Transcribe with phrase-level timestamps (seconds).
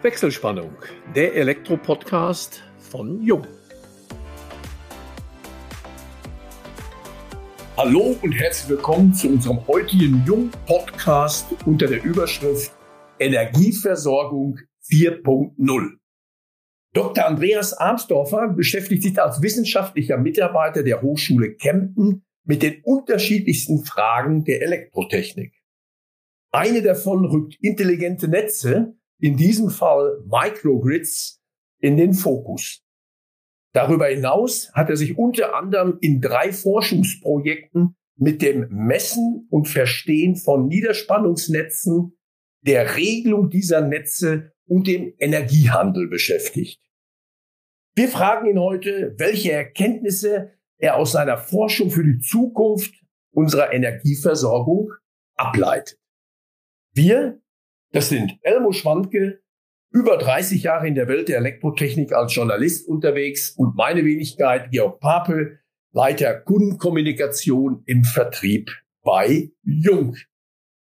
[0.00, 0.70] Wechselspannung,
[1.16, 3.44] der Elektro-Podcast von Jung.
[7.76, 12.70] Hallo und herzlich willkommen zu unserem heutigen Jung-Podcast unter der Überschrift
[13.18, 15.88] Energieversorgung 4.0.
[16.92, 17.26] Dr.
[17.26, 24.62] Andreas Armsdorfer beschäftigt sich als wissenschaftlicher Mitarbeiter der Hochschule Kempten mit den unterschiedlichsten Fragen der
[24.62, 25.54] Elektrotechnik.
[26.52, 31.40] Eine davon rückt intelligente Netze, in diesem Fall Microgrids,
[31.80, 32.82] in den Fokus.
[33.72, 40.36] Darüber hinaus hat er sich unter anderem in drei Forschungsprojekten mit dem Messen und Verstehen
[40.36, 42.18] von Niederspannungsnetzen,
[42.62, 46.80] der Regelung dieser Netze und dem Energiehandel beschäftigt.
[47.94, 52.94] Wir fragen ihn heute, welche Erkenntnisse er aus seiner Forschung für die Zukunft
[53.32, 54.92] unserer Energieversorgung
[55.36, 55.98] ableitet.
[56.92, 57.40] Wir,
[57.92, 59.40] das sind Elmo Schwandke,
[59.90, 65.00] über 30 Jahre in der Welt der Elektrotechnik als Journalist unterwegs und meine Wenigkeit Georg
[65.00, 65.58] Pape,
[65.92, 68.70] Leiter Kundenkommunikation im Vertrieb
[69.02, 70.16] bei Jung.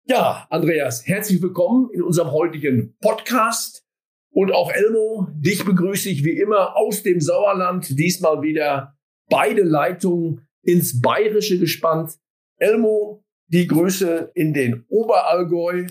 [0.06, 3.84] Ja, Andreas, herzlich willkommen in unserem heutigen Podcast.
[4.32, 8.98] Und auch Elmo, dich begrüße ich wie immer aus dem Sauerland, diesmal wieder
[9.30, 12.18] beide Leitungen ins Bayerische gespannt.
[12.58, 15.88] Elmo, die Grüße in den Oberallgäu.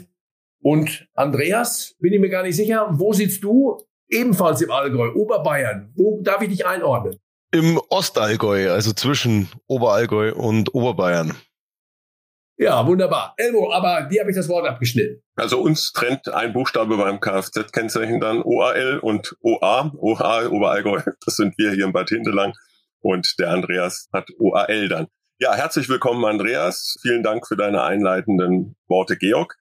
[0.62, 3.82] Und Andreas, bin ich mir gar nicht sicher, wo sitzt du?
[4.08, 5.92] Ebenfalls im Allgäu, Oberbayern.
[5.96, 7.18] Wo darf ich dich einordnen?
[7.52, 11.34] Im Ostallgäu, also zwischen Oberallgäu und Oberbayern.
[12.58, 13.34] Ja, wunderbar.
[13.38, 15.22] Elmo, aber dir habe ich das Wort abgeschnitten.
[15.34, 21.00] Also uns trennt ein Buchstabe beim Kfz-Kennzeichen dann OAL und OA, OA Oberallgäu.
[21.24, 22.52] Das sind wir hier in Bad Hindelang.
[23.00, 25.08] Und der Andreas hat OAL dann.
[25.38, 26.96] Ja, herzlich willkommen, Andreas.
[27.02, 29.56] Vielen Dank für deine einleitenden Worte, Georg.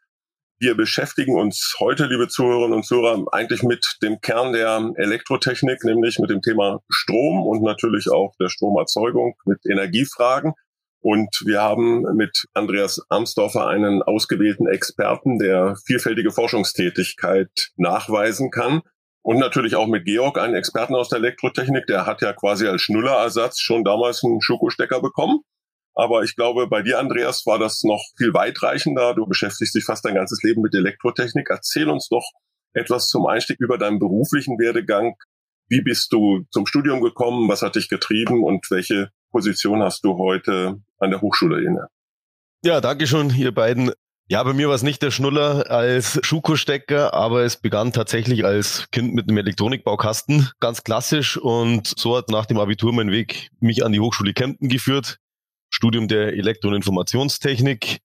[0.63, 6.19] Wir beschäftigen uns heute, liebe Zuhörerinnen und Zuhörer, eigentlich mit dem Kern der Elektrotechnik, nämlich
[6.19, 10.53] mit dem Thema Strom und natürlich auch der Stromerzeugung mit Energiefragen.
[10.99, 18.81] Und wir haben mit Andreas Amsdorfer einen ausgewählten Experten, der vielfältige Forschungstätigkeit nachweisen kann.
[19.23, 22.83] Und natürlich auch mit Georg, einen Experten aus der Elektrotechnik, der hat ja quasi als
[22.83, 25.39] Schnullerersatz schon damals einen Schokostecker bekommen.
[25.93, 29.13] Aber ich glaube, bei dir, Andreas, war das noch viel weitreichender.
[29.13, 31.49] Du beschäftigst dich fast dein ganzes Leben mit Elektrotechnik.
[31.49, 32.23] Erzähl uns doch
[32.73, 35.15] etwas zum Einstieg über deinen beruflichen Werdegang.
[35.67, 37.49] Wie bist du zum Studium gekommen?
[37.49, 38.43] Was hat dich getrieben?
[38.43, 41.87] Und welche Position hast du heute an der Hochschule inne?
[42.63, 43.91] Ja, danke schon, ihr beiden.
[44.27, 48.85] Ja, bei mir war es nicht der Schnuller als Schuko-Stecker, aber es begann tatsächlich als
[48.91, 51.35] Kind mit einem Elektronikbaukasten, ganz klassisch.
[51.35, 55.17] Und so hat nach dem Abitur mein Weg mich an die Hochschule Kempten geführt.
[55.71, 57.99] Studium der Elektro- und Informationstechnik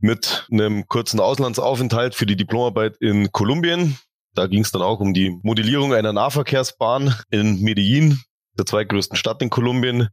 [0.00, 3.96] mit einem kurzen Auslandsaufenthalt für die Diplomarbeit in Kolumbien.
[4.34, 8.20] Da ging es dann auch um die Modellierung einer Nahverkehrsbahn in Medellin,
[8.58, 10.08] der zweitgrößten Stadt in Kolumbien.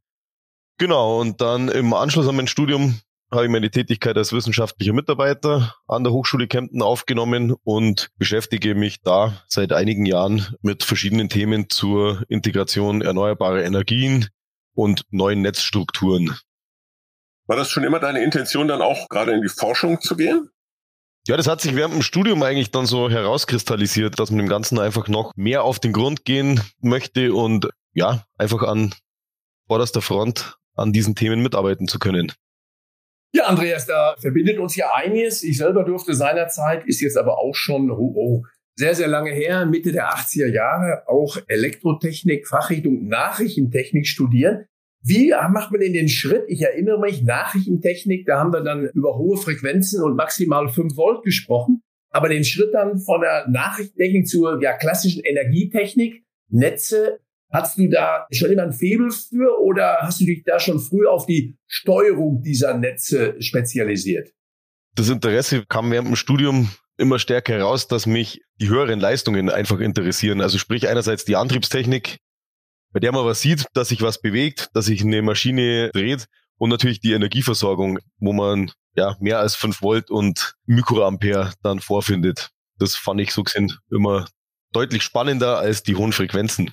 [0.78, 3.00] Genau, und dann im Anschluss an mein Studium
[3.32, 9.02] habe ich meine Tätigkeit als wissenschaftlicher Mitarbeiter an der Hochschule Kempten aufgenommen und beschäftige mich
[9.02, 14.28] da seit einigen Jahren mit verschiedenen Themen zur Integration erneuerbarer Energien
[14.74, 16.36] und neuen Netzstrukturen.
[17.48, 20.50] War das schon immer deine Intention, dann auch gerade in die Forschung zu gehen?
[21.28, 24.80] Ja, das hat sich während dem Studium eigentlich dann so herauskristallisiert, dass man dem Ganzen
[24.80, 28.94] einfach noch mehr auf den Grund gehen möchte und ja, einfach an
[29.68, 32.32] vorderster Front an diesen Themen mitarbeiten zu können.
[33.34, 35.44] Ja, Andreas, da verbindet uns ja einiges.
[35.44, 38.44] Ich selber durfte seinerzeit, ist jetzt aber auch schon oh, oh,
[38.76, 44.68] sehr, sehr lange her, Mitte der 80er Jahre, auch Elektrotechnik, Fachrichtung Nachrichtentechnik studieren.
[45.08, 46.46] Wie macht man denn den Schritt?
[46.48, 51.24] Ich erinnere mich, Nachrichtentechnik, da haben wir dann über hohe Frequenzen und maximal 5 Volt
[51.24, 51.82] gesprochen.
[52.10, 57.20] Aber den Schritt dann von der Nachrichtentechnik zur ja, klassischen Energietechnik, Netze,
[57.56, 61.08] Hast du da schon immer ein Faible für oder hast du dich da schon früh
[61.08, 64.34] auf die Steuerung dieser Netze spezialisiert?
[64.96, 69.80] Das Interesse kam während dem Studium immer stärker heraus, dass mich die höheren Leistungen einfach
[69.80, 70.42] interessieren.
[70.42, 72.18] Also sprich einerseits die Antriebstechnik,
[72.96, 76.28] bei der man was sieht, dass sich was bewegt, dass sich eine Maschine dreht
[76.58, 82.52] und natürlich die Energieversorgung, wo man ja mehr als fünf Volt und Mikroampere dann vorfindet.
[82.80, 84.28] Das fand ich so gesehen immer
[84.72, 86.72] deutlich spannender als die hohen Frequenzen.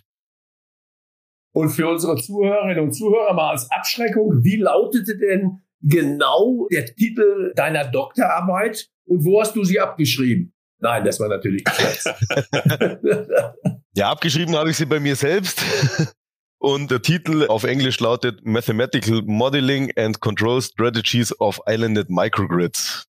[1.51, 7.53] Und für unsere Zuhörerinnen und Zuhörer mal als Abschreckung, wie lautete denn genau der Titel
[7.57, 10.55] deiner Doktorarbeit und wo hast du sie abgeschrieben?
[10.79, 11.65] Nein, das war natürlich.
[13.95, 15.63] ja, abgeschrieben habe ich sie bei mir selbst.
[16.59, 23.09] Und der Titel auf Englisch lautet Mathematical Modeling and Control Strategies of Islanded Microgrids.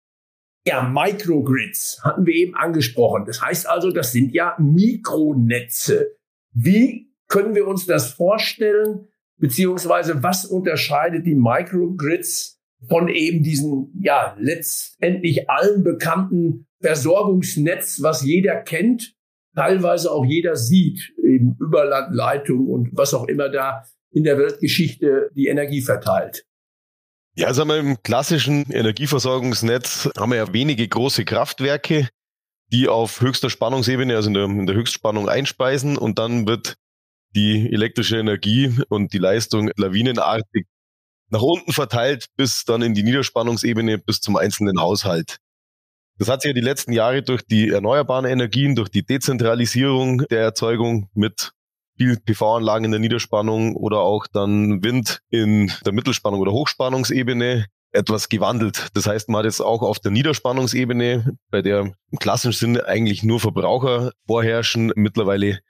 [0.67, 3.25] Ja, Microgrids hatten wir eben angesprochen.
[3.27, 6.19] Das heißt also, das sind ja Mikronetze.
[6.53, 9.09] Wie können wir uns das vorstellen?
[9.39, 18.57] Beziehungsweise was unterscheidet die Microgrids von eben diesen, ja, letztendlich allen bekannten Versorgungsnetz, was jeder
[18.57, 19.15] kennt,
[19.59, 23.83] teilweise auch jeder sieht, eben Überlandleitung und was auch immer da
[24.13, 26.45] in der Weltgeschichte die Energie verteilt.
[27.35, 32.09] Ja, wir, im klassischen Energieversorgungsnetz haben wir ja wenige große Kraftwerke,
[32.73, 36.77] die auf höchster Spannungsebene, also in der, in der Höchstspannung einspeisen und dann wird
[37.35, 40.67] die elektrische Energie und die Leistung lawinenartig
[41.31, 45.39] nach unten verteilt bis dann in die Niederspannungsebene bis zum einzelnen Haushalt.
[46.19, 50.41] Das hat sich ja die letzten Jahre durch die erneuerbaren Energien, durch die Dezentralisierung der
[50.41, 51.53] Erzeugung mit
[51.97, 58.29] viel PV-Anlagen in der Niederspannung oder auch dann Wind in der Mittelspannung oder Hochspannungsebene etwas
[58.29, 58.89] gewandelt.
[58.95, 63.23] Das heißt, man hat jetzt auch auf der Niederspannungsebene, bei der im klassischen Sinne eigentlich
[63.23, 65.61] nur Verbraucher vorherrschen, mittlerweile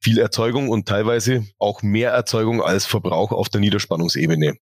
[0.00, 4.56] viel Erzeugung und teilweise auch mehr Erzeugung als Verbrauch auf der Niederspannungsebene.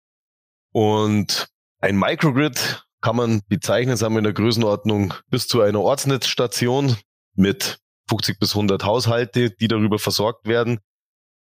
[0.72, 1.48] Und
[1.80, 6.98] ein Microgrid kann man bezeichnen, sagen wir in der Größenordnung bis zu einer Ortsnetzstation
[7.36, 7.80] mit
[8.10, 10.80] 50 bis 100 Haushalte, die darüber versorgt werden.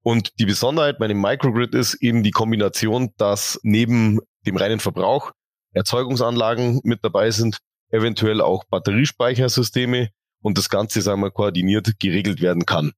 [0.02, 5.32] Und die Besonderheit bei dem Microgrid ist eben die Kombination, dass neben dem reinen Verbrauch
[5.72, 7.58] Erzeugungsanlagen mit dabei sind,
[7.90, 10.10] eventuell auch Batteriespeichersysteme
[10.40, 12.92] und das Ganze, sagen wir, koordiniert geregelt werden kann.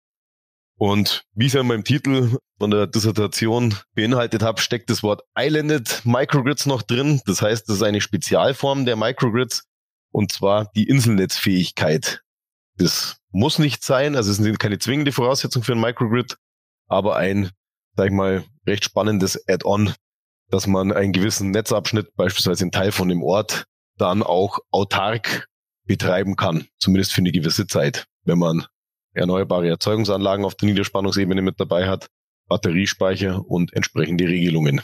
[0.76, 5.02] Und wie ich es ja in meinem Titel von der Dissertation beinhaltet habe, steckt das
[5.02, 7.20] Wort Islanded Microgrids noch drin.
[7.26, 9.64] Das heißt, das ist eine Spezialform der Microgrids
[10.10, 12.22] und zwar die Inselnetzfähigkeit.
[12.76, 16.36] Das muss nicht sein, also es sind keine zwingende Voraussetzung für ein Microgrid,
[16.88, 17.50] aber ein,
[17.96, 19.94] sag ich mal, recht spannendes Add-on,
[20.50, 23.64] dass man einen gewissen Netzabschnitt, beispielsweise einen Teil von dem Ort,
[23.96, 25.48] dann auch autark
[25.86, 28.66] betreiben kann, zumindest für eine gewisse Zeit, wenn man
[29.14, 32.08] erneuerbare Erzeugungsanlagen auf der Niederspannungsebene mit dabei hat,
[32.48, 34.82] Batteriespeicher und entsprechende Regelungen.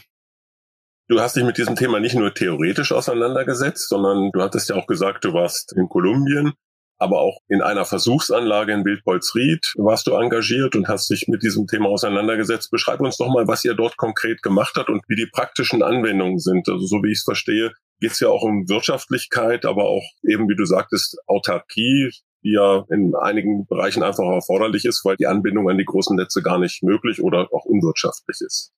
[1.07, 4.87] Du hast dich mit diesem Thema nicht nur theoretisch auseinandergesetzt, sondern du hattest ja auch
[4.87, 6.53] gesagt, du warst in Kolumbien
[7.01, 11.65] aber auch in einer Versuchsanlage in Wildbolzried warst du engagiert und hast dich mit diesem
[11.65, 12.69] Thema auseinandergesetzt.
[12.69, 16.37] Beschreib uns doch mal, was ihr dort konkret gemacht habt und wie die praktischen Anwendungen
[16.37, 16.69] sind.
[16.69, 20.47] Also so wie ich es verstehe, geht es ja auch um Wirtschaftlichkeit, aber auch eben,
[20.47, 22.11] wie du sagtest, Autarkie,
[22.43, 26.41] die ja in einigen Bereichen einfach erforderlich ist, weil die Anbindung an die großen Netze
[26.41, 28.71] gar nicht möglich oder auch unwirtschaftlich ist.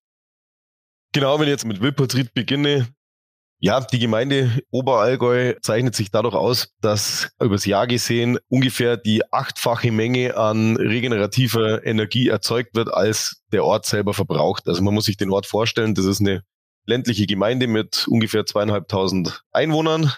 [1.13, 2.87] Genau, wenn ich jetzt mit Wilpolsried beginne,
[3.59, 9.89] ja, die Gemeinde Oberallgäu zeichnet sich dadurch aus, dass übers Jahr gesehen ungefähr die achtfache
[9.89, 14.67] Menge an regenerativer Energie erzeugt wird, als der Ort selber verbraucht.
[14.67, 16.43] Also man muss sich den Ort vorstellen, das ist eine
[16.85, 20.11] ländliche Gemeinde mit ungefähr zweieinhalbtausend Einwohnern.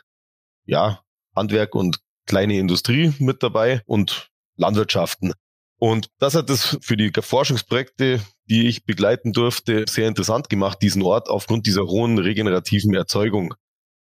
[0.65, 1.01] Ja,
[1.35, 5.33] Handwerk und kleine Industrie mit dabei und Landwirtschaften.
[5.77, 11.01] Und das hat es für die Forschungsprojekte die ich begleiten durfte, sehr interessant gemacht, diesen
[11.01, 13.55] Ort aufgrund dieser hohen regenerativen Erzeugung.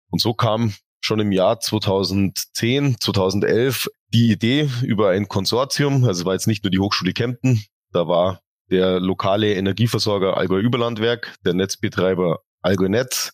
[0.10, 6.34] Und so kam schon im Jahr 2010, 2011 die Idee über ein Konsortium, also war
[6.34, 12.42] jetzt nicht nur die Hochschule Kempten, da war der lokale Energieversorger Allgäu Überlandwerk, der Netzbetreiber
[12.62, 13.32] Allgäu Netz,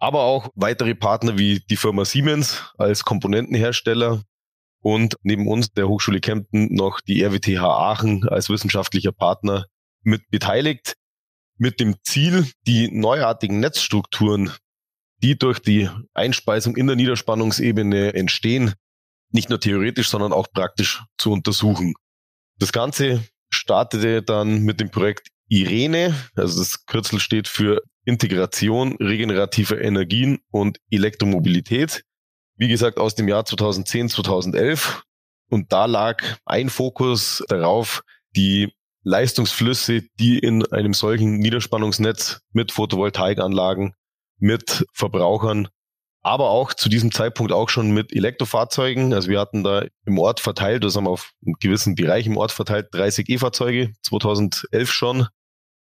[0.00, 4.22] aber auch weitere Partner wie die Firma Siemens als Komponentenhersteller
[4.82, 9.66] und neben uns der Hochschule Kempten noch die RWTH Aachen als wissenschaftlicher Partner
[10.02, 10.94] mit beteiligt,
[11.58, 14.50] mit dem Ziel, die neuartigen Netzstrukturen,
[15.22, 18.72] die durch die Einspeisung in der Niederspannungsebene entstehen,
[19.32, 21.92] nicht nur theoretisch, sondern auch praktisch zu untersuchen.
[22.56, 29.80] Das Ganze startete dann mit dem Projekt IRENE, also das Kürzel steht für Integration regenerativer
[29.80, 32.04] Energien und Elektromobilität.
[32.56, 35.02] Wie gesagt, aus dem Jahr 2010, 2011.
[35.50, 38.02] Und da lag ein Fokus darauf,
[38.36, 43.94] die Leistungsflüsse, die in einem solchen Niederspannungsnetz mit Photovoltaikanlagen,
[44.38, 45.68] mit Verbrauchern,
[46.22, 49.14] aber auch zu diesem Zeitpunkt auch schon mit Elektrofahrzeugen.
[49.14, 52.36] Also wir hatten da im Ort verteilt, das haben wir auf einem gewissen Bereich im
[52.36, 55.26] Ort verteilt, 30 E-Fahrzeuge, 2011 schon.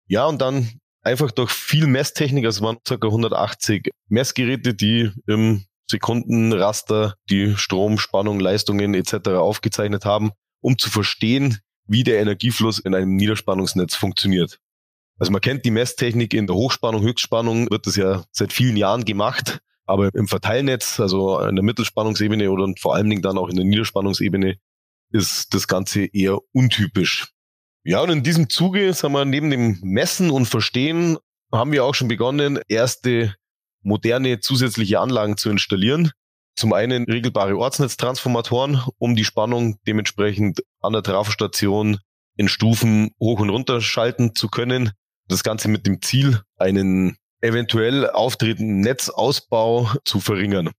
[0.08, 0.70] Ja, und dann
[1.02, 2.96] einfach durch viel Messtechnik, also waren ca.
[2.96, 9.30] 180 Messgeräte, die im Sekundenraster die Strom, Spannung, Leistungen etc.
[9.30, 10.32] aufgezeichnet haben,
[10.62, 14.60] um zu verstehen, wie der Energiefluss in einem Niederspannungsnetz funktioniert.
[15.20, 19.06] Also man kennt die Messtechnik in der Hochspannung, Höchstspannung, wird das ja seit vielen Jahren
[19.06, 19.60] gemacht.
[19.86, 23.66] Aber im Verteilnetz, also in der Mittelspannungsebene oder vor allen Dingen dann auch in der
[23.66, 24.56] Niederspannungsebene,
[25.12, 27.34] ist das Ganze eher untypisch.
[27.86, 31.18] Ja, und in diesem Zuge, sagen wir, neben dem Messen und Verstehen
[31.52, 33.36] haben wir auch schon begonnen, erste
[33.82, 36.12] moderne zusätzliche Anlagen zu installieren.
[36.56, 42.00] zum einen regelbare Ortsnetztransformatoren, um die Spannung dementsprechend an der Trafostation
[42.38, 44.92] in Stufen hoch und runter schalten zu können.
[45.28, 50.70] Das Ganze mit dem Ziel, einen eventuell auftretenden Netzausbau zu verringern.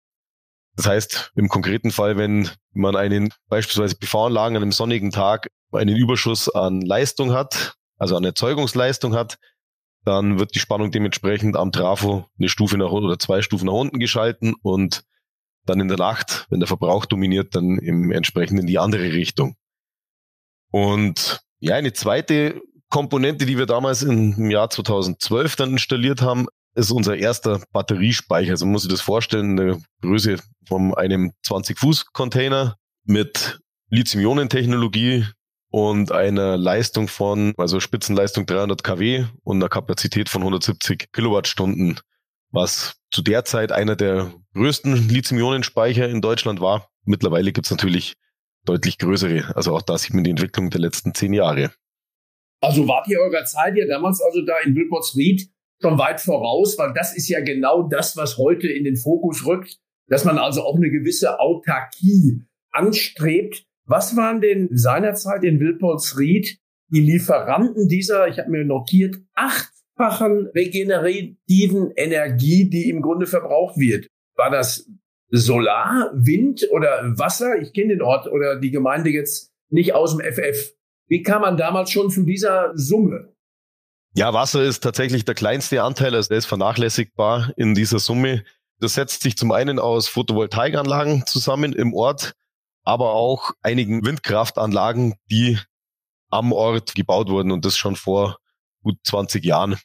[0.77, 5.97] Das heißt, im konkreten Fall, wenn man einen beispielsweise PV-Anlagen an einem sonnigen Tag einen
[5.97, 9.39] Überschuss an Leistung hat, also an Erzeugungsleistung hat,
[10.05, 13.73] dann wird die Spannung dementsprechend am Trafo eine Stufe nach unten oder zwei Stufen nach
[13.73, 15.05] unten geschalten und
[15.65, 19.57] dann in der Nacht, wenn der Verbrauch dominiert, dann im entsprechend in die andere Richtung.
[20.71, 26.91] Und ja, eine zweite Komponente, die wir damals im Jahr 2012 dann installiert haben, ist
[26.91, 28.53] unser erster Batteriespeicher.
[28.53, 35.27] Also man muss sich das vorstellen, eine Größe von einem 20-Fuß-Container mit Lithium-Ionen-Technologie
[35.71, 42.01] und einer Leistung von, also Spitzenleistung 300 kW und einer Kapazität von 170 Kilowattstunden,
[42.51, 46.91] was zu der Zeit einer der größten Lithium-Ionen-Speicher in Deutschland war.
[47.05, 48.15] Mittlerweile gibt es natürlich
[48.65, 49.55] deutlich größere.
[49.55, 51.71] Also auch da sieht man die Entwicklung der letzten zehn Jahre.
[52.61, 55.51] Also wart ihr eurer Zeit ja damals also da in Wilpotsried
[55.85, 59.79] schon weit voraus, weil das ist ja genau das, was heute in den Fokus rückt,
[60.09, 63.67] dass man also auch eine gewisse Autarkie anstrebt.
[63.87, 71.93] Was waren denn seinerzeit in Wilpolsried die Lieferanten dieser, ich habe mir notiert, achtfachen regenerativen
[71.97, 74.07] Energie, die im Grunde verbraucht wird?
[74.37, 74.91] War das
[75.29, 77.61] Solar, Wind oder Wasser?
[77.61, 80.73] Ich kenne den Ort oder die Gemeinde jetzt nicht aus dem FF.
[81.09, 83.34] Wie kam man damals schon zu dieser Summe?
[84.17, 88.45] Ja, Wasser ist tatsächlich der kleinste Anteil, also der ist vernachlässigbar in dieser Summe.
[88.79, 92.35] Das setzt sich zum einen aus Photovoltaikanlagen zusammen im Ort,
[92.85, 95.59] aber auch einigen Windkraftanlagen, die
[96.31, 98.39] am Ort gebaut wurden und das schon vor
[98.85, 99.79] gut 20 Jahren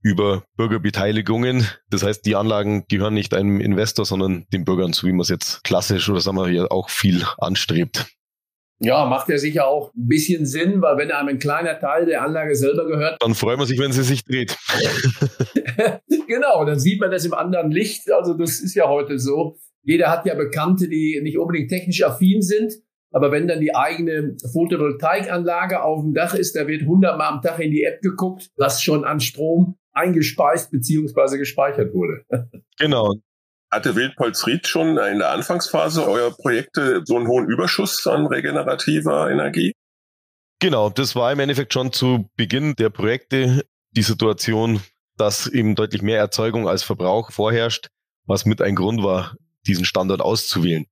[0.00, 1.66] über Bürgerbeteiligungen.
[1.90, 5.28] Das heißt, die Anlagen gehören nicht einem Investor, sondern den Bürgern, so wie man es
[5.28, 8.06] jetzt klassisch oder sagen wir hier auch viel anstrebt.
[8.78, 12.22] Ja, macht ja sicher auch ein bisschen Sinn, weil wenn einem ein kleiner Teil der
[12.22, 13.16] Anlage selber gehört.
[13.20, 14.56] Dann freut man sich, wenn sie sich dreht.
[16.28, 18.10] genau, dann sieht man das im anderen Licht.
[18.10, 19.56] Also das ist ja heute so.
[19.82, 22.74] Jeder hat ja Bekannte, die nicht unbedingt technisch affin sind.
[23.12, 27.60] Aber wenn dann die eigene Photovoltaikanlage auf dem Dach ist, da wird hundertmal am Tag
[27.60, 32.24] in die App geguckt, was schon an Strom eingespeist beziehungsweise gespeichert wurde.
[32.78, 33.14] Genau.
[33.76, 39.74] Hatte Wildpolsried schon in der Anfangsphase eurer Projekte so einen hohen Überschuss an regenerativer Energie?
[40.60, 44.80] Genau, das war im Endeffekt schon zu Beginn der Projekte die Situation,
[45.18, 47.88] dass eben deutlich mehr Erzeugung als Verbrauch vorherrscht,
[48.24, 50.86] was mit ein Grund war, diesen Standort auszuwählen.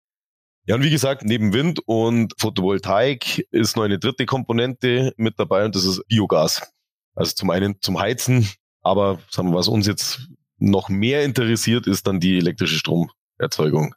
[0.67, 5.65] Ja, und wie gesagt, neben Wind und Photovoltaik ist noch eine dritte Komponente mit dabei
[5.65, 6.71] und das ist Biogas.
[7.15, 8.47] Also zum einen zum Heizen,
[8.83, 10.29] aber sagen wir, was uns jetzt
[10.71, 13.95] noch mehr interessiert, ist dann die elektrische Stromerzeugung.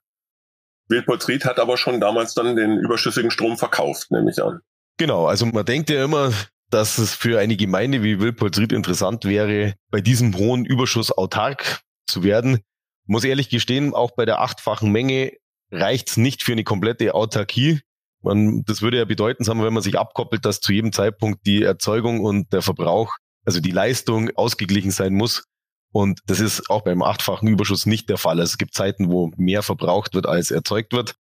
[0.90, 4.62] Wildpolsried hat aber schon damals dann den überschüssigen Strom verkauft, nehme ich an.
[4.98, 6.32] Genau, also man denkt ja immer,
[6.70, 12.24] dass es für eine Gemeinde wie Wildpolsried interessant wäre, bei diesem hohen Überschuss autark zu
[12.24, 12.60] werden.
[13.06, 15.34] Muss ehrlich gestehen, auch bei der achtfachen Menge
[15.72, 17.82] reicht es nicht für eine komplette Autarkie.
[18.22, 21.46] Man, das würde ja bedeuten, sagen wir, wenn man sich abkoppelt, dass zu jedem Zeitpunkt
[21.46, 23.14] die Erzeugung und der Verbrauch,
[23.46, 25.46] also die Leistung ausgeglichen sein muss.
[25.92, 28.40] Und das ist auch beim achtfachen Überschuss nicht der Fall.
[28.40, 31.16] Also es gibt Zeiten, wo mehr verbraucht wird, als erzeugt wird.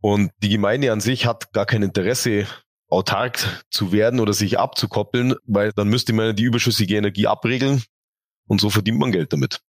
[0.00, 2.46] Und die Gemeinde an sich hat gar kein Interesse,
[2.88, 7.82] autark zu werden oder sich abzukoppeln, weil dann müsste man die überschüssige Energie abregeln
[8.46, 9.60] und so verdient man Geld damit.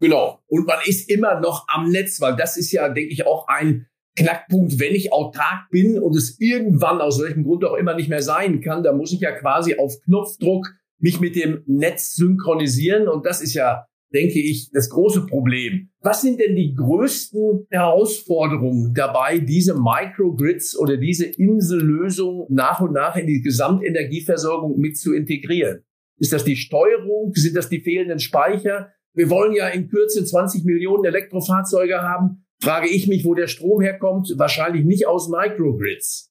[0.00, 0.40] Genau.
[0.46, 3.88] Und man ist immer noch am Netz, weil das ist ja, denke ich, auch ein
[4.16, 8.22] Knackpunkt, wenn ich autark bin und es irgendwann aus welchem Grund auch immer nicht mehr
[8.22, 10.68] sein kann, da muss ich ja quasi auf Knopfdruck
[10.98, 13.08] mich mit dem Netz synchronisieren.
[13.08, 15.90] Und das ist ja, denke ich, das große Problem.
[16.00, 23.16] Was sind denn die größten Herausforderungen dabei, diese Microgrids oder diese Insellösung nach und nach
[23.16, 25.84] in die Gesamtenergieversorgung mit zu integrieren?
[26.18, 27.32] Ist das die Steuerung?
[27.34, 28.92] Sind das die fehlenden Speicher?
[29.14, 32.44] Wir wollen ja in Kürze 20 Millionen Elektrofahrzeuge haben.
[32.60, 34.32] Frage ich mich, wo der Strom herkommt.
[34.36, 36.27] Wahrscheinlich nicht aus Microgrids.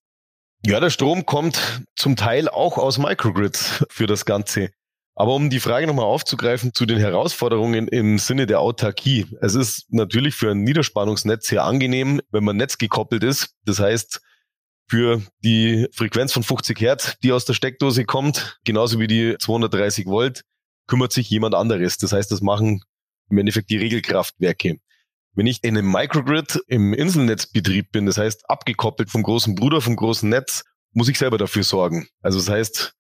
[0.66, 4.70] Ja, der Strom kommt zum Teil auch aus Microgrids für das Ganze.
[5.16, 9.26] Aber um die Frage nochmal aufzugreifen zu den Herausforderungen im Sinne der Autarkie.
[9.42, 13.56] Es ist natürlich für ein Niederspannungsnetz sehr angenehm, wenn man netzgekoppelt ist.
[13.66, 14.22] Das heißt,
[14.88, 20.06] für die Frequenz von 50 Hertz, die aus der Steckdose kommt, genauso wie die 230
[20.06, 20.44] Volt,
[20.88, 21.98] kümmert sich jemand anderes.
[21.98, 22.82] Das heißt, das machen
[23.30, 24.78] im Endeffekt die Regelkraftwerke.
[25.38, 29.96] Wenn ich in einem Microgrid im Inselnetzbetrieb bin, das heißt abgekoppelt vom großen Bruder, vom
[29.96, 30.64] großen Netz,
[30.94, 32.08] muss ich selber dafür sorgen.
[32.24, 32.96] Also das heißt,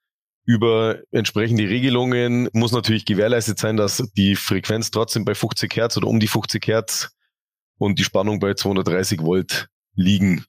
[0.45, 6.05] über entsprechende Regelungen muss natürlich gewährleistet sein, dass die Frequenz trotzdem bei 50 Hertz oder
[6.05, 7.09] um die 50 Hertz
[7.79, 10.45] und die Spannung bei 230 Volt liegen.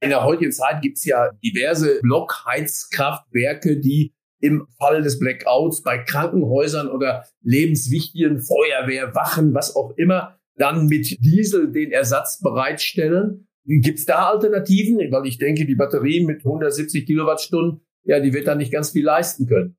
[0.00, 5.98] In der heutigen Zeit gibt es ja diverse Blockheizkraftwerke, die im Fall des Blackouts bei
[5.98, 13.48] Krankenhäusern oder lebenswichtigen Feuerwehrwachen, was auch immer, dann mit Diesel den Ersatz bereitstellen.
[13.64, 14.98] Gibt es da Alternativen?
[15.10, 19.04] Weil ich denke, die Batterie mit 170 Kilowattstunden, ja, die wird da nicht ganz viel
[19.04, 19.76] leisten können.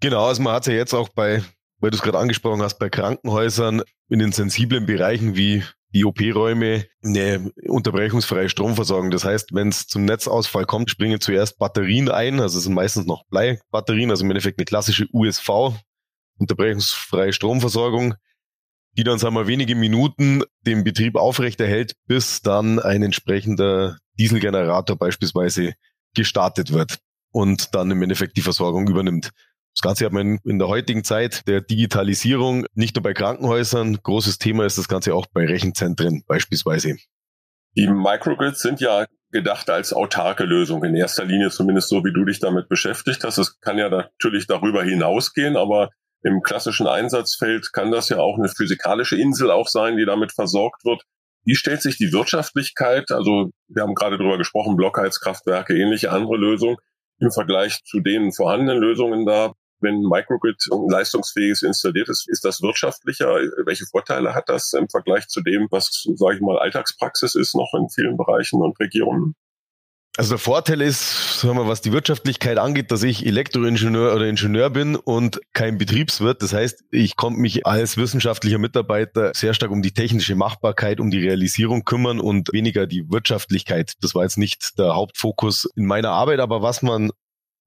[0.00, 1.42] Genau, also man hat ja jetzt auch bei,
[1.78, 5.62] weil du es gerade angesprochen hast, bei Krankenhäusern in den sensiblen Bereichen wie
[5.94, 9.10] die OP-Räume eine unterbrechungsfreie Stromversorgung.
[9.10, 13.06] Das heißt, wenn es zum Netzausfall kommt, springen zuerst Batterien ein, also es sind meistens
[13.06, 15.48] noch Bleibatterien, also im Endeffekt eine klassische USV,
[16.38, 18.14] unterbrechungsfreie Stromversorgung,
[18.96, 25.74] die dann, sagen wir, wenige Minuten den Betrieb aufrechterhält, bis dann ein entsprechender Dieselgenerator beispielsweise
[26.14, 26.98] gestartet wird
[27.32, 29.30] und dann im Endeffekt die Versorgung übernimmt.
[29.74, 33.98] Das Ganze hat man in der heutigen Zeit der Digitalisierung nicht nur bei Krankenhäusern.
[34.00, 36.96] Großes Thema ist das Ganze auch bei Rechenzentren beispielsweise.
[37.76, 42.24] Die Microgrids sind ja gedacht als autarke Lösung, in erster Linie zumindest so, wie du
[42.24, 43.38] dich damit beschäftigt hast.
[43.38, 45.90] Es kann ja natürlich darüber hinausgehen, aber
[46.24, 50.84] im klassischen Einsatzfeld kann das ja auch eine physikalische Insel auch sein, die damit versorgt
[50.84, 51.02] wird.
[51.44, 56.76] Wie stellt sich die Wirtschaftlichkeit, also wir haben gerade darüber gesprochen, Blockheizkraftwerke, ähnliche andere Lösungen,
[57.20, 59.52] im Vergleich zu den vorhandenen Lösungen da
[59.84, 60.56] wenn Microgrid
[60.88, 63.28] leistungsfähig installiert ist, ist das wirtschaftlicher?
[63.66, 67.72] Welche Vorteile hat das im Vergleich zu dem, was, sage ich mal, Alltagspraxis ist noch
[67.74, 69.34] in vielen Bereichen und Regionen?
[70.16, 74.70] Also der Vorteil ist, sagen wir, was die Wirtschaftlichkeit angeht, dass ich Elektroingenieur oder Ingenieur
[74.70, 76.40] bin und kein Betriebswirt.
[76.40, 81.10] Das heißt, ich konnte mich als wissenschaftlicher Mitarbeiter sehr stark um die technische Machbarkeit, um
[81.10, 83.94] die Realisierung kümmern und weniger die Wirtschaftlichkeit.
[84.02, 87.10] Das war jetzt nicht der Hauptfokus in meiner Arbeit, aber was man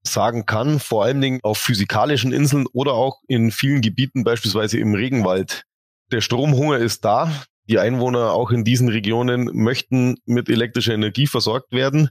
[0.02, 4.94] sagen kann, vor allen Dingen auf physikalischen Inseln oder auch in vielen Gebieten, beispielsweise im
[4.94, 5.64] Regenwald.
[6.12, 7.30] Der Stromhunger ist da.
[7.68, 12.08] Die Einwohner auch in diesen Regionen möchten mit elektrischer Energie versorgt werden.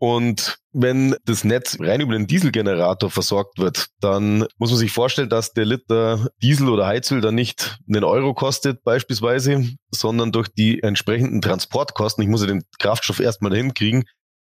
[0.00, 5.28] Und wenn das Netz rein über den Dieselgenerator versorgt wird, dann muss man sich vorstellen,
[5.28, 10.82] dass der Liter Diesel oder Heizöl dann nicht einen Euro kostet beispielsweise, sondern durch die
[10.82, 14.04] entsprechenden Transportkosten, ich muss ja den Kraftstoff erstmal dahin kriegen,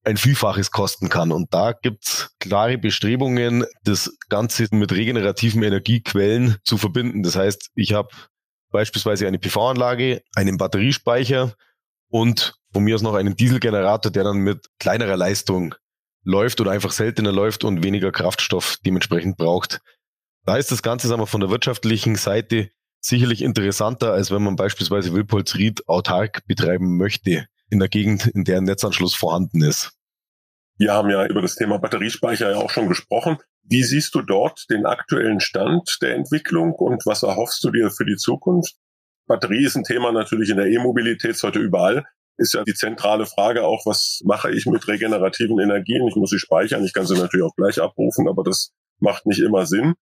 [0.04, 1.32] ein Vielfaches kosten kann.
[1.32, 7.24] Und da gibt's klare Bestrebungen, das Ganze mit regenerativen Energiequellen zu verbinden.
[7.24, 8.10] Das heißt, ich habe
[8.72, 11.54] beispielsweise eine PV-Anlage, einen Batteriespeicher
[12.10, 15.76] und von mir aus noch einen Dieselgenerator, der dann mit kleinerer Leistung
[16.24, 19.82] läuft oder einfach seltener läuft und weniger Kraftstoff dementsprechend braucht.
[20.46, 22.70] Da ist das Ganze sagen wir, von der wirtschaftlichen Seite
[23.02, 28.58] sicherlich interessanter, als wenn man beispielsweise Wilpolsried autark betreiben möchte in der Gegend, in der
[28.58, 29.92] ein Netzanschluss vorhanden ist.
[30.78, 33.38] Wir haben ja über das Thema Batteriespeicher ja auch schon gesprochen.
[33.64, 38.06] Wie siehst du dort den aktuellen Stand der Entwicklung und was erhoffst du dir für
[38.06, 38.76] die Zukunft?
[39.28, 42.06] Batterie ist ein Thema natürlich in der E-Mobilität heute überall.
[42.40, 46.08] Ist ja die zentrale Frage auch, was mache ich mit regenerativen Energien?
[46.08, 49.40] Ich muss sie speichern, ich kann sie natürlich auch gleich abrufen, aber das macht nicht
[49.40, 49.96] immer Sinn.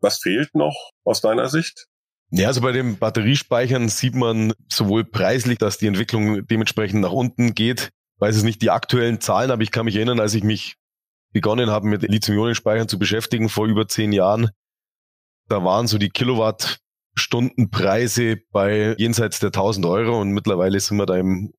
[0.00, 1.86] Was fehlt noch aus deiner Sicht?
[2.30, 7.54] Ja, also bei den Batteriespeichern sieht man sowohl preislich, dass die Entwicklung dementsprechend nach unten
[7.54, 7.90] geht.
[8.16, 10.76] Ich weiß es nicht die aktuellen Zahlen, aber ich kann mich erinnern, als ich mich
[11.32, 14.50] begonnen habe, mit Lithium-Ionen-Speichern zu beschäftigen vor über zehn Jahren,
[15.48, 21.16] da waren so die Kilowattstundenpreise bei jenseits der 1000 Euro und mittlerweile sind wir da
[21.16, 21.52] im,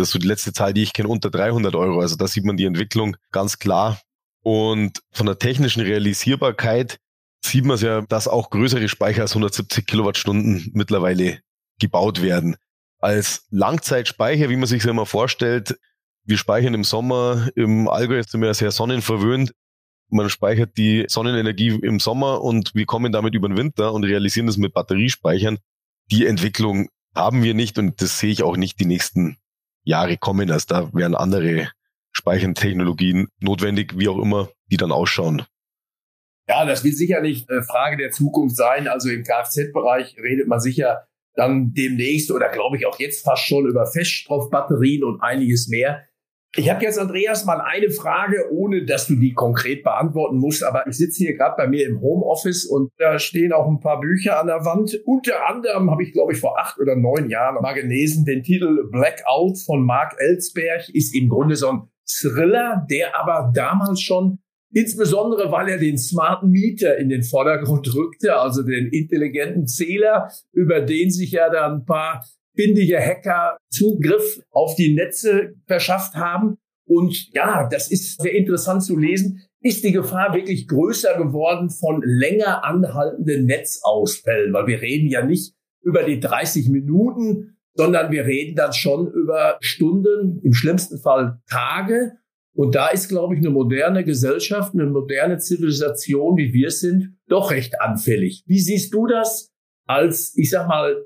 [0.00, 2.00] das ist so die letzte Zahl, die ich kenne, unter 300 Euro.
[2.00, 4.00] Also da sieht man die Entwicklung ganz klar.
[4.42, 6.98] Und von der technischen Realisierbarkeit
[7.44, 11.40] sieht man es ja, dass auch größere Speicher als 170 Kilowattstunden mittlerweile
[11.78, 12.56] gebaut werden.
[12.98, 15.78] Als Langzeitspeicher, wie man sich das immer vorstellt,
[16.24, 19.52] wir speichern im Sommer, im Allgäu sind wir ja sehr sonnenverwöhnt.
[20.08, 24.46] Man speichert die Sonnenenergie im Sommer und wir kommen damit über den Winter und realisieren
[24.46, 25.58] das mit Batteriespeichern.
[26.10, 29.38] Die Entwicklung haben wir nicht und das sehe ich auch nicht die nächsten
[29.84, 30.50] Jahre kommen.
[30.50, 31.70] Also da werden andere
[32.12, 35.44] Speichertechnologien notwendig, wie auch immer, die dann ausschauen.
[36.48, 38.88] Ja, das wird sicherlich eine Frage der Zukunft sein.
[38.88, 43.66] Also im Kfz-Bereich redet man sicher dann demnächst oder glaube ich auch jetzt fast schon
[43.66, 46.06] über Feststoffbatterien und einiges mehr.
[46.56, 50.84] Ich habe jetzt, Andreas, mal eine Frage, ohne dass du die konkret beantworten musst, aber
[50.88, 54.40] ich sitze hier gerade bei mir im Homeoffice und da stehen auch ein paar Bücher
[54.40, 55.00] an der Wand.
[55.04, 58.88] Unter anderem habe ich, glaube ich, vor acht oder neun Jahren mal gelesen, den Titel
[58.90, 64.40] Blackout von Mark Ellsberg ist im Grunde so ein Thriller, der aber damals schon
[64.72, 70.80] Insbesondere, weil er den smarten Mieter in den Vordergrund rückte, also den intelligenten Zähler, über
[70.80, 76.56] den sich ja dann ein paar findige Hacker Zugriff auf die Netze verschafft haben.
[76.86, 79.42] Und ja, das ist sehr interessant zu lesen.
[79.60, 84.52] Ist die Gefahr wirklich größer geworden von länger anhaltenden Netzausfällen?
[84.52, 89.56] Weil wir reden ja nicht über die 30 Minuten, sondern wir reden dann schon über
[89.60, 92.12] Stunden, im schlimmsten Fall Tage.
[92.54, 97.50] Und da ist, glaube ich, eine moderne Gesellschaft, eine moderne Zivilisation, wie wir sind, doch
[97.50, 98.42] recht anfällig.
[98.46, 99.52] Wie siehst du das
[99.86, 101.04] als, ich sag mal,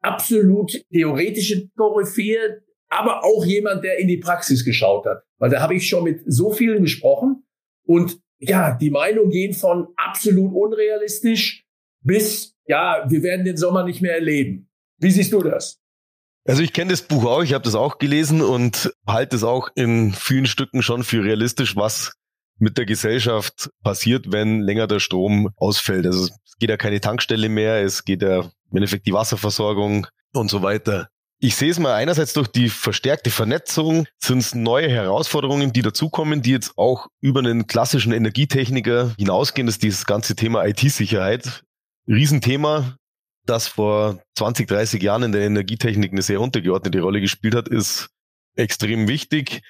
[0.00, 5.22] absolut theoretische Koryphäe, aber auch jemand, der in die Praxis geschaut hat?
[5.38, 7.44] Weil da habe ich schon mit so vielen gesprochen
[7.84, 11.64] und ja, die Meinungen gehen von absolut unrealistisch
[12.02, 14.68] bis, ja, wir werden den Sommer nicht mehr erleben.
[14.98, 15.80] Wie siehst du das?
[16.44, 19.68] Also ich kenne das Buch auch, ich habe das auch gelesen und halte es auch
[19.74, 22.12] in vielen Stücken schon für realistisch, was
[22.58, 26.06] mit der Gesellschaft passiert, wenn länger der Strom ausfällt.
[26.06, 30.50] Also es geht ja keine Tankstelle mehr, es geht ja im Endeffekt die Wasserversorgung und
[30.50, 31.08] so weiter.
[31.40, 36.42] Ich sehe es mal einerseits durch die verstärkte Vernetzung sind es neue Herausforderungen, die dazukommen,
[36.42, 39.66] die jetzt auch über einen klassischen Energietechniker hinausgehen.
[39.66, 41.62] Das ist dieses ganze Thema IT-Sicherheit.
[42.08, 42.96] Riesenthema,
[43.46, 48.08] das vor 20, 30 Jahren in der Energietechnik eine sehr untergeordnete Rolle gespielt hat, ist
[48.56, 49.60] extrem wichtig.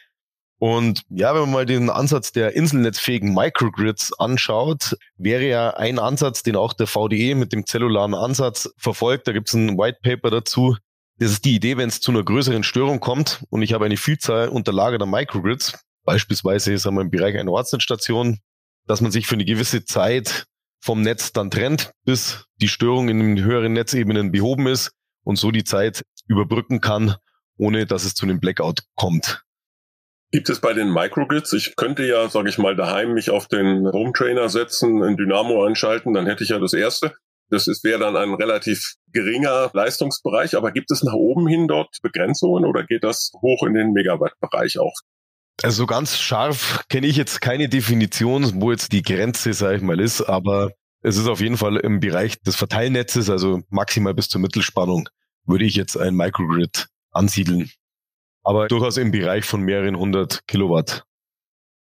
[0.58, 6.42] Und ja, wenn man mal den Ansatz der inselnetzfähigen Microgrids anschaut, wäre ja ein Ansatz,
[6.42, 9.28] den auch der VDE mit dem zellularen Ansatz verfolgt.
[9.28, 10.76] Da gibt es ein White Paper dazu,
[11.18, 13.96] das ist die Idee, wenn es zu einer größeren Störung kommt und ich habe eine
[13.96, 18.38] Vielzahl unterlagerter Microgrids, beispielsweise sagen wir, im Bereich einer Ortsnetzstation,
[18.86, 20.46] dass man sich für eine gewisse Zeit
[20.80, 24.92] vom Netz dann trennt, bis die Störung in den höheren Netzebenen behoben ist
[25.24, 27.16] und so die Zeit überbrücken kann,
[27.56, 29.42] ohne dass es zu einem Blackout kommt.
[30.30, 33.90] Gibt es bei den Microgrids, ich könnte ja, sage ich mal, daheim mich auf den
[33.90, 37.14] Home Trainer setzen, ein Dynamo anschalten, dann hätte ich ja das erste.
[37.50, 42.66] Das wäre dann ein relativ geringer Leistungsbereich, aber gibt es nach oben hin dort Begrenzungen
[42.66, 44.92] oder geht das hoch in den Megawatt-Bereich auch?
[45.62, 49.98] Also ganz scharf kenne ich jetzt keine Definition, wo jetzt die Grenze, sage ich mal,
[49.98, 54.40] ist, aber es ist auf jeden Fall im Bereich des Verteilnetzes, also maximal bis zur
[54.42, 55.08] Mittelspannung,
[55.46, 57.70] würde ich jetzt ein Microgrid ansiedeln.
[58.48, 61.04] Aber durchaus im Bereich von mehreren hundert Kilowatt.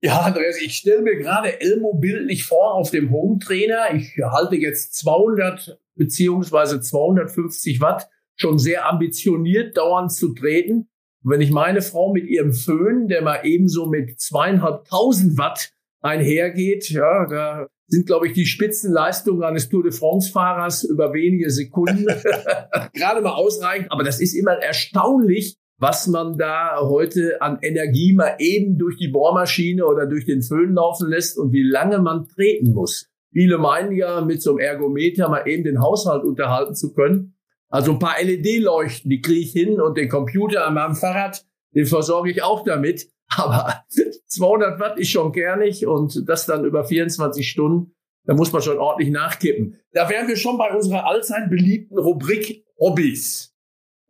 [0.03, 3.94] Ja, Andreas, ich stelle mir gerade Elmo bildlich vor auf dem Home Trainer.
[3.94, 10.90] Ich halte jetzt 200 beziehungsweise 250 Watt schon sehr ambitioniert dauernd zu treten.
[11.25, 16.90] Und wenn ich meine Frau mit ihrem Föhn, der mal ebenso mit zweieinhalbtausend Watt einhergeht,
[16.90, 22.05] ja, da sind, glaube ich, die Spitzenleistungen eines Tour de France-Fahrers über wenige Sekunden
[22.92, 23.90] gerade mal ausreichend.
[23.90, 29.09] Aber das ist immer erstaunlich, was man da heute an Energie mal eben durch die
[29.09, 33.09] Bohrmaschine oder durch den Föhn laufen lässt und wie lange man treten muss.
[33.33, 37.35] Viele meinen ja, mit so einem Ergometer mal eben den Haushalt unterhalten zu können.
[37.69, 41.87] Also ein paar LED-Leuchten, die kriege ich hin und den Computer an meinem Fahrrad, den
[41.87, 43.09] versorge ich auch damit.
[43.37, 43.83] Aber
[44.27, 48.79] 200 Watt ist schon kernig und das dann über 24 Stunden, da muss man schon
[48.79, 49.79] ordentlich nachkippen.
[49.93, 53.50] Da wären wir schon bei unserer allzeit beliebten Rubrik Hobbys.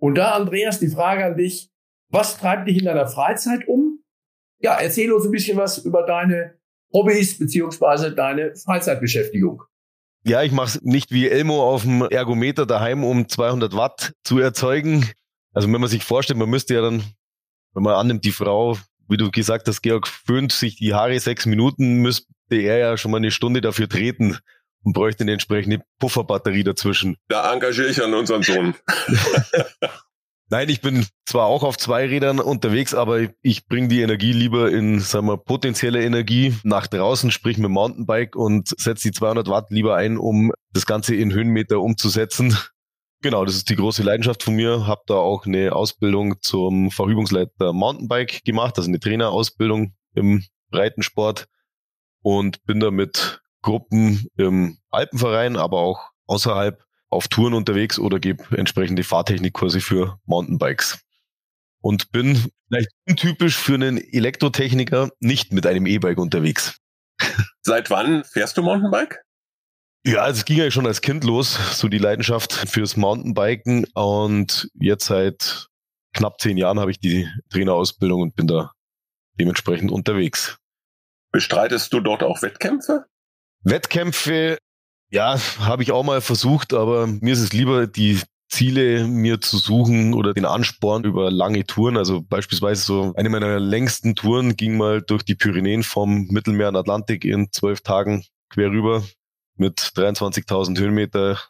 [0.00, 1.70] Und da, Andreas, die Frage an dich,
[2.08, 4.02] was treibt dich in deiner Freizeit um?
[4.58, 6.58] Ja, erzähl uns ein bisschen was über deine
[6.92, 9.62] Hobbys beziehungsweise deine Freizeitbeschäftigung.
[10.24, 14.38] Ja, ich mache es nicht wie Elmo auf dem Ergometer daheim, um 200 Watt zu
[14.38, 15.08] erzeugen.
[15.52, 17.02] Also wenn man sich vorstellt, man müsste ja dann,
[17.74, 18.76] wenn man annimmt, die Frau,
[19.08, 23.10] wie du gesagt hast, Georg, föhnt sich die Haare sechs Minuten, müsste er ja schon
[23.10, 24.38] mal eine Stunde dafür treten
[24.84, 27.16] und bräuchte eine entsprechende Pufferbatterie dazwischen.
[27.28, 28.74] Da engagiere ich an unseren Sohn.
[30.52, 34.72] Nein, ich bin zwar auch auf zwei Rädern unterwegs, aber ich bringe die Energie lieber
[34.72, 39.70] in, sagen wir, potenzielle Energie nach draußen, sprich mit Mountainbike und setze die 200 Watt
[39.70, 42.56] lieber ein, um das Ganze in Höhenmeter umzusetzen.
[43.22, 44.88] Genau, das ist die große Leidenschaft von mir.
[44.88, 51.46] Habe da auch eine Ausbildung zum Verübungsleiter Mountainbike gemacht, also eine Trainerausbildung im Breitensport
[52.22, 59.02] und bin damit Gruppen im Alpenverein, aber auch außerhalb auf Touren unterwegs oder gebe entsprechende
[59.02, 61.00] Fahrtechnikkurse für Mountainbikes.
[61.82, 66.78] Und bin vielleicht untypisch für einen Elektrotechniker nicht mit einem E-Bike unterwegs.
[67.62, 69.22] Seit wann fährst du Mountainbike?
[70.06, 73.84] Ja, also es ging ja schon als Kind los, so die Leidenschaft fürs Mountainbiken.
[73.94, 75.66] Und jetzt seit
[76.14, 78.72] knapp zehn Jahren habe ich die Trainerausbildung und bin da
[79.38, 80.56] dementsprechend unterwegs.
[81.32, 83.04] Bestreitest du dort auch Wettkämpfe?
[83.62, 84.58] Wettkämpfe,
[85.10, 89.58] ja, habe ich auch mal versucht, aber mir ist es lieber, die Ziele mir zu
[89.58, 91.96] suchen oder den Ansporn über lange Touren.
[91.96, 96.76] Also beispielsweise so eine meiner längsten Touren ging mal durch die Pyrenäen vom Mittelmeer an
[96.76, 99.04] Atlantik in zwölf Tagen quer rüber
[99.56, 101.40] mit 23.000 Höhenmeter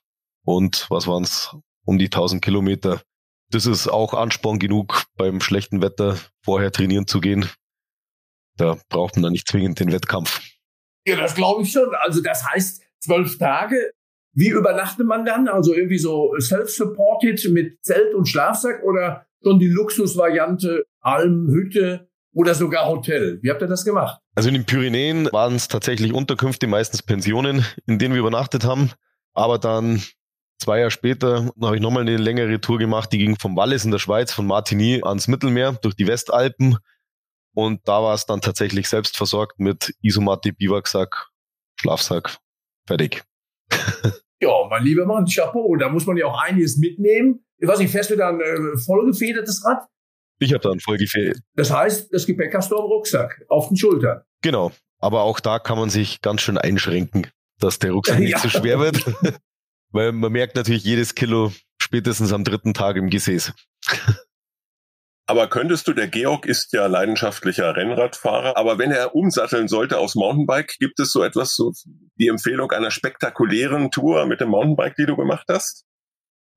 [0.44, 3.00] und was waren es, um die 1000 Kilometer.
[3.50, 7.48] Das ist auch Ansporn genug, beim schlechten Wetter vorher trainieren zu gehen.
[8.56, 10.40] Da braucht man dann nicht zwingend den Wettkampf.
[11.06, 11.88] Ja, das glaube ich schon.
[12.00, 13.92] Also das heißt, zwölf Tage,
[14.32, 15.48] Wie übernachtet man dann?
[15.48, 22.54] Also irgendwie so self-supported mit Zelt und Schlafsack oder schon die Luxusvariante Alm, Hütte oder
[22.54, 23.40] sogar Hotel?
[23.42, 24.20] Wie habt ihr das gemacht?
[24.36, 28.92] Also in den Pyrenäen waren es tatsächlich Unterkünfte, meistens Pensionen, in denen wir übernachtet haben.
[29.34, 30.00] Aber dann
[30.58, 33.90] zwei Jahre später habe ich nochmal eine längere Tour gemacht, die ging vom Wallis in
[33.90, 36.76] der Schweiz, von Martigny ans Mittelmeer durch die Westalpen.
[37.54, 41.28] Und da war es dann tatsächlich selbst versorgt mit Isomatte, Biwaksack,
[41.80, 42.38] Schlafsack.
[42.86, 43.22] Fertig.
[44.40, 45.76] ja, mein lieber Mann, Chapeau.
[45.76, 47.44] Da muss man ja auch einiges mitnehmen.
[47.58, 49.86] Ich weiß nicht, fährst du dann äh, vollgefedertes Rad?
[50.38, 51.38] Ich habe dann vollgefedert.
[51.54, 54.22] Das heißt, das Gepäck hast du am Rucksack, auf den Schultern.
[54.42, 54.72] Genau.
[54.98, 57.26] Aber auch da kann man sich ganz schön einschränken,
[57.58, 58.38] dass der Rucksack nicht ja.
[58.38, 59.04] zu schwer wird.
[59.92, 63.52] Weil man merkt natürlich jedes Kilo spätestens am dritten Tag im Gesäß.
[65.30, 70.16] Aber könntest du, der Georg ist ja leidenschaftlicher Rennradfahrer, aber wenn er umsatteln sollte aus
[70.16, 71.72] Mountainbike, gibt es so etwas, so
[72.18, 75.84] die Empfehlung einer spektakulären Tour mit dem Mountainbike, die du gemacht hast?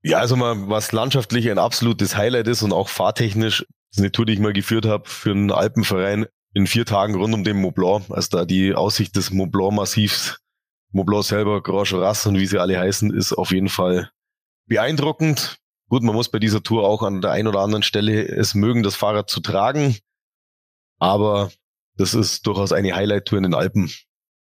[0.02, 4.12] Ja, also mal, was landschaftlich ein absolutes Highlight ist und auch fahrtechnisch, das ist eine
[4.12, 7.58] Tour, die ich mal geführt habe für einen Alpenverein in vier Tagen rund um den
[7.58, 10.40] Mont Blanc, also da die Aussicht des Mont Blanc Massivs,
[10.94, 14.10] Mont Blanc selber, Grand Joras und wie sie alle heißen, ist auf jeden Fall
[14.66, 15.58] beeindruckend.
[15.94, 18.82] Gut, man muss bei dieser Tour auch an der einen oder anderen Stelle es mögen,
[18.82, 19.96] das Fahrrad zu tragen.
[20.98, 21.52] Aber
[21.98, 23.92] das ist durchaus eine Highlight-Tour in den Alpen.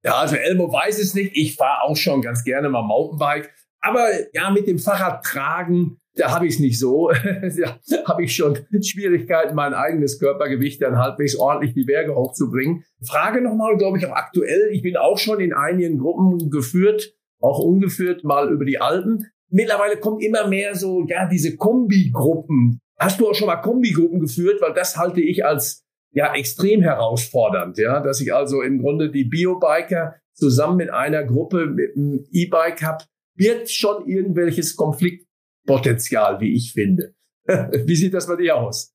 [0.04, 1.32] Ja, also Elmo weiß es nicht.
[1.34, 3.50] Ich fahre auch schon ganz gerne mal Mountainbike.
[3.80, 7.10] Aber ja, mit dem Fahrrad tragen, da habe ich es nicht so.
[7.58, 12.84] da habe ich schon Schwierigkeiten, mein eigenes Körpergewicht dann halbwegs ordentlich die Berge hochzubringen.
[13.04, 14.70] Frage nochmal, glaube ich, auch aktuell.
[14.70, 19.98] Ich bin auch schon in einigen Gruppen geführt, auch ungeführt, mal über die Alpen mittlerweile
[19.98, 22.80] kommt immer mehr so, ja, diese Kombigruppen.
[22.98, 24.60] Hast du auch schon mal Kombigruppen geführt?
[24.60, 29.24] Weil das halte ich als ja extrem herausfordernd, ja, dass ich also im Grunde die
[29.24, 36.72] Biobiker zusammen mit einer Gruppe mit einem E-Bike habe, wird schon irgendwelches Konfliktpotenzial, wie ich
[36.72, 37.14] finde.
[37.46, 38.92] wie sieht das bei dir aus?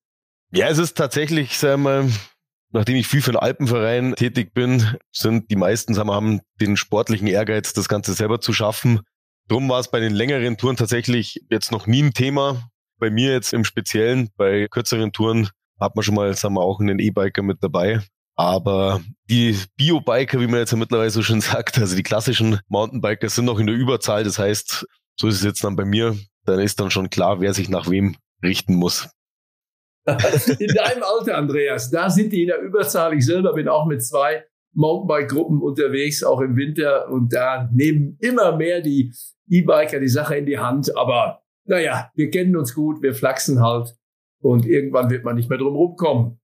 [0.52, 2.10] Ja, es ist tatsächlich, sagen wir,
[2.72, 6.78] nachdem ich viel für den Alpenverein tätig bin, sind die meisten, sagen wir, haben den
[6.78, 9.02] sportlichen Ehrgeiz, das Ganze selber zu schaffen.
[9.48, 12.70] Drum war es bei den längeren Touren tatsächlich jetzt noch nie ein Thema.
[13.00, 16.80] Bei mir jetzt im Speziellen, bei kürzeren Touren hat man schon mal, sagen wir, auch
[16.80, 18.02] einen E-Biker mit dabei.
[18.36, 23.30] Aber die Bio-Biker, wie man jetzt ja mittlerweile so schön sagt, also die klassischen Mountainbiker
[23.30, 24.24] sind noch in der Überzahl.
[24.24, 24.86] Das heißt,
[25.20, 26.16] so ist es jetzt dann bei mir.
[26.46, 29.10] Dann ist dann schon klar, wer sich nach wem richten muss.
[30.08, 33.14] In deinem Alter, Andreas, da sind die in der Überzahl.
[33.14, 37.10] Ich selber bin auch mit zwei Mountainbike-Gruppen unterwegs, auch im Winter.
[37.10, 39.12] Und da nehmen immer mehr die
[39.50, 40.96] E-Biker die Sache in die Hand.
[40.98, 43.96] Aber naja, wir kennen uns gut, wir flachsen halt.
[44.42, 46.40] Und irgendwann wird man nicht mehr drum rumkommen.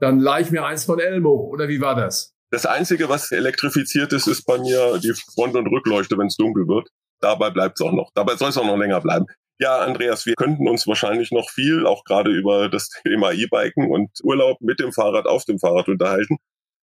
[0.00, 1.48] Dann leih ich mir eins von Elmo.
[1.52, 2.34] Oder wie war das?
[2.50, 6.66] Das Einzige, was elektrifiziert ist, ist bei mir die Front- und Rückleuchte, wenn es dunkel
[6.66, 6.88] wird.
[7.20, 8.10] Dabei bleibt es auch noch.
[8.14, 9.26] Dabei soll es auch noch länger bleiben.
[9.60, 14.10] Ja, Andreas, wir könnten uns wahrscheinlich noch viel, auch gerade über das Thema E-Biken und
[14.22, 16.38] Urlaub mit dem Fahrrad auf dem Fahrrad unterhalten.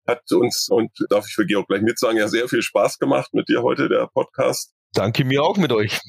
[0.08, 3.50] Hat uns, und darf ich für Georg gleich mitsagen, ja sehr viel Spaß gemacht mit
[3.50, 4.77] dir heute, der Podcast.
[4.98, 6.00] Danke mir auch mit euch.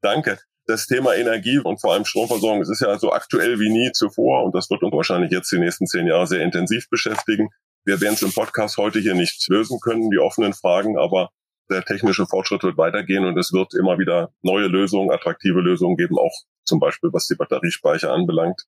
[0.00, 0.38] Danke.
[0.66, 4.44] Das Thema Energie und vor allem Stromversorgung, es ist ja so aktuell wie nie zuvor
[4.44, 7.48] und das wird uns wahrscheinlich jetzt die nächsten zehn Jahre sehr intensiv beschäftigen.
[7.84, 11.30] Wir werden es im Podcast heute hier nicht lösen können, die offenen Fragen, aber
[11.68, 16.16] der technische Fortschritt wird weitergehen und es wird immer wieder neue Lösungen, attraktive Lösungen geben,
[16.16, 18.62] auch zum Beispiel was die Batteriespeicher anbelangt.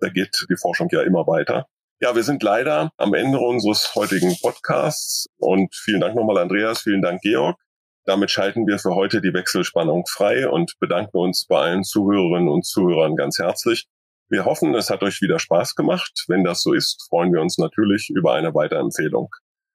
[0.00, 1.66] Da geht die Forschung ja immer weiter.
[2.00, 7.02] Ja, wir sind leider am Ende unseres heutigen Podcasts und vielen Dank nochmal Andreas, vielen
[7.02, 7.56] Dank Georg.
[8.04, 12.66] Damit schalten wir für heute die Wechselspannung frei und bedanken uns bei allen Zuhörerinnen und
[12.66, 13.86] Zuhörern ganz herzlich.
[14.28, 16.24] Wir hoffen, es hat euch wieder Spaß gemacht.
[16.26, 19.30] Wenn das so ist, freuen wir uns natürlich über eine Weiterempfehlung.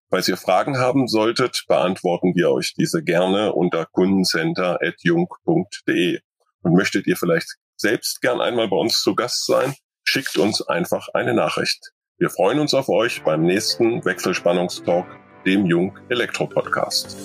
[0.09, 6.19] Falls ihr Fragen haben solltet, beantworten wir euch diese gerne unter kundencenter.jung.de.
[6.63, 11.07] Und möchtet ihr vielleicht selbst gern einmal bei uns zu Gast sein, schickt uns einfach
[11.13, 11.91] eine Nachricht.
[12.17, 15.05] Wir freuen uns auf euch beim nächsten Wechselspannungstalk,
[15.45, 17.15] dem Jung Elektro Podcast.